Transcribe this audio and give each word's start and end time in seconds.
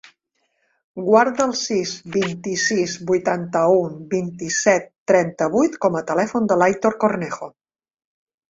Guarda 1.09 1.45
el 1.49 1.51
sis, 1.59 1.91
vint-i-sis, 2.15 2.95
vuitanta-u, 3.13 3.77
vint-i-set, 4.15 4.89
trenta-vuit 5.13 5.79
com 5.87 6.01
a 6.01 6.05
telèfon 6.11 6.53
de 6.55 6.61
l'Aitor 6.63 7.01
Cornejo. 7.07 7.55